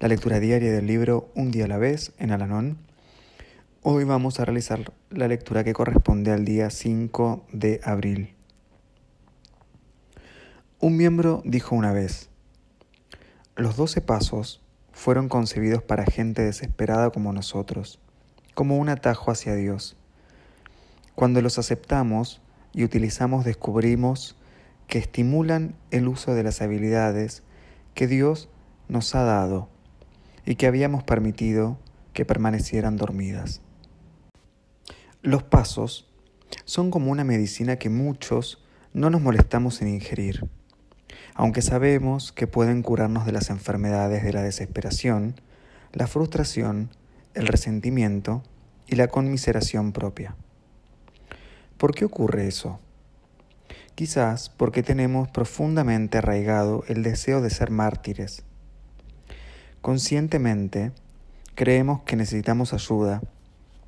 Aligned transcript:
la 0.00 0.08
lectura 0.08 0.40
diaria 0.40 0.72
del 0.72 0.86
libro 0.86 1.30
Un 1.34 1.50
día 1.50 1.66
a 1.66 1.68
la 1.68 1.76
vez 1.76 2.12
en 2.16 2.30
Alanón 2.30 2.78
Hoy 3.82 4.04
vamos 4.04 4.40
a 4.40 4.46
realizar 4.46 4.94
la 5.10 5.28
lectura 5.28 5.62
que 5.62 5.74
corresponde 5.74 6.32
al 6.32 6.46
día 6.46 6.70
5 6.70 7.44
de 7.52 7.82
abril. 7.84 8.34
Un 10.78 10.96
miembro 10.96 11.42
dijo 11.44 11.76
una 11.76 11.92
vez, 11.92 12.30
los 13.56 13.76
doce 13.76 14.00
pasos 14.00 14.62
fueron 14.90 15.28
concebidos 15.28 15.82
para 15.82 16.06
gente 16.06 16.40
desesperada 16.42 17.10
como 17.10 17.34
nosotros, 17.34 18.00
como 18.54 18.78
un 18.78 18.88
atajo 18.88 19.30
hacia 19.30 19.54
Dios. 19.54 19.98
Cuando 21.14 21.42
los 21.42 21.58
aceptamos 21.58 22.40
y 22.72 22.84
utilizamos 22.84 23.44
descubrimos 23.44 24.34
que 24.86 24.96
estimulan 24.96 25.74
el 25.90 26.08
uso 26.08 26.34
de 26.34 26.42
las 26.42 26.62
habilidades 26.62 27.42
que 27.92 28.06
Dios 28.06 28.48
nos 28.88 29.14
ha 29.14 29.24
dado 29.24 29.68
y 30.50 30.56
que 30.56 30.66
habíamos 30.66 31.04
permitido 31.04 31.78
que 32.12 32.24
permanecieran 32.24 32.96
dormidas. 32.96 33.60
Los 35.22 35.44
pasos 35.44 36.10
son 36.64 36.90
como 36.90 37.12
una 37.12 37.22
medicina 37.22 37.76
que 37.76 37.88
muchos 37.88 38.60
no 38.92 39.10
nos 39.10 39.20
molestamos 39.20 39.80
en 39.80 39.86
ingerir. 39.86 40.48
Aunque 41.34 41.62
sabemos 41.62 42.32
que 42.32 42.48
pueden 42.48 42.82
curarnos 42.82 43.26
de 43.26 43.30
las 43.30 43.48
enfermedades 43.48 44.24
de 44.24 44.32
la 44.32 44.42
desesperación, 44.42 45.40
la 45.92 46.08
frustración, 46.08 46.90
el 47.34 47.46
resentimiento 47.46 48.42
y 48.88 48.96
la 48.96 49.06
conmiseración 49.06 49.92
propia. 49.92 50.34
¿Por 51.76 51.94
qué 51.94 52.04
ocurre 52.04 52.48
eso? 52.48 52.80
Quizás 53.94 54.48
porque 54.48 54.82
tenemos 54.82 55.30
profundamente 55.30 56.18
arraigado 56.18 56.82
el 56.88 57.04
deseo 57.04 57.40
de 57.40 57.50
ser 57.50 57.70
mártires. 57.70 58.42
Conscientemente, 59.80 60.92
creemos 61.54 62.02
que 62.02 62.16
necesitamos 62.16 62.72
ayuda 62.72 63.22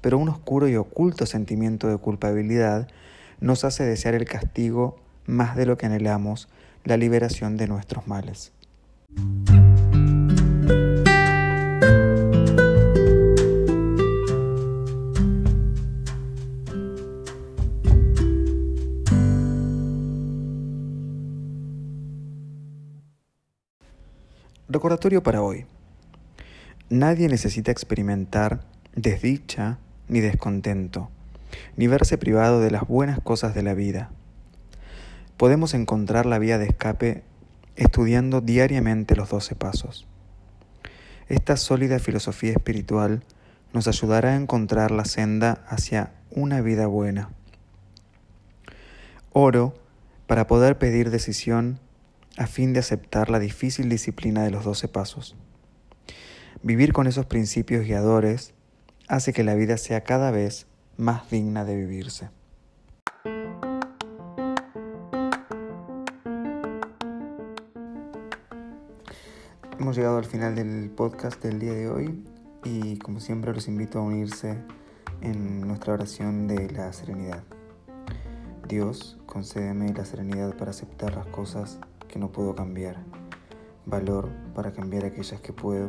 pero 0.00 0.18
un 0.18 0.28
oscuro 0.28 0.68
y 0.68 0.76
oculto 0.76 1.26
sentimiento 1.26 1.88
de 1.88 1.98
culpabilidad 1.98 2.88
nos 3.40 3.64
hace 3.64 3.84
desear 3.84 4.14
el 4.14 4.24
castigo 4.24 4.96
más 5.26 5.56
de 5.56 5.66
lo 5.66 5.76
que 5.76 5.86
anhelamos 5.86 6.48
la 6.84 6.96
liberación 6.96 7.56
de 7.56 7.68
nuestros 7.68 8.06
males. 8.06 8.52
Recordatorio 24.68 25.22
para 25.22 25.42
hoy. 25.42 25.66
Nadie 26.90 27.28
necesita 27.28 27.70
experimentar 27.70 28.64
desdicha, 28.96 29.78
ni 30.08 30.18
descontento, 30.18 31.08
ni 31.76 31.86
verse 31.86 32.18
privado 32.18 32.60
de 32.60 32.72
las 32.72 32.88
buenas 32.88 33.20
cosas 33.20 33.54
de 33.54 33.62
la 33.62 33.74
vida. 33.74 34.10
Podemos 35.36 35.72
encontrar 35.74 36.26
la 36.26 36.40
vía 36.40 36.58
de 36.58 36.66
escape 36.66 37.22
estudiando 37.76 38.40
diariamente 38.40 39.14
los 39.14 39.30
doce 39.30 39.54
pasos. 39.54 40.08
Esta 41.28 41.56
sólida 41.56 42.00
filosofía 42.00 42.50
espiritual 42.50 43.22
nos 43.72 43.86
ayudará 43.86 44.30
a 44.30 44.36
encontrar 44.36 44.90
la 44.90 45.04
senda 45.04 45.64
hacia 45.68 46.12
una 46.32 46.60
vida 46.60 46.88
buena. 46.88 47.30
Oro 49.30 49.74
para 50.26 50.48
poder 50.48 50.76
pedir 50.76 51.10
decisión 51.10 51.78
a 52.36 52.48
fin 52.48 52.72
de 52.72 52.80
aceptar 52.80 53.30
la 53.30 53.38
difícil 53.38 53.88
disciplina 53.88 54.42
de 54.42 54.50
los 54.50 54.64
doce 54.64 54.88
pasos. 54.88 55.36
Vivir 56.62 56.92
con 56.92 57.06
esos 57.06 57.24
principios 57.24 57.86
guiadores 57.86 58.52
hace 59.08 59.32
que 59.32 59.44
la 59.44 59.54
vida 59.54 59.78
sea 59.78 60.04
cada 60.04 60.30
vez 60.30 60.66
más 60.98 61.30
digna 61.30 61.64
de 61.64 61.74
vivirse. 61.74 62.28
Hemos 69.78 69.96
llegado 69.96 70.18
al 70.18 70.26
final 70.26 70.54
del 70.54 70.90
podcast 70.90 71.42
del 71.42 71.60
día 71.60 71.72
de 71.72 71.88
hoy 71.88 72.22
y 72.62 72.98
como 72.98 73.20
siempre 73.20 73.54
los 73.54 73.66
invito 73.66 73.98
a 73.98 74.02
unirse 74.02 74.58
en 75.22 75.66
nuestra 75.66 75.94
oración 75.94 76.46
de 76.46 76.70
la 76.72 76.92
serenidad. 76.92 77.42
Dios, 78.68 79.18
concédeme 79.24 79.94
la 79.94 80.04
serenidad 80.04 80.54
para 80.58 80.72
aceptar 80.72 81.16
las 81.16 81.26
cosas 81.28 81.78
que 82.06 82.18
no 82.18 82.30
puedo 82.30 82.54
cambiar, 82.54 83.02
valor 83.86 84.28
para 84.54 84.74
cambiar 84.74 85.06
aquellas 85.06 85.40
que 85.40 85.54
puedo 85.54 85.88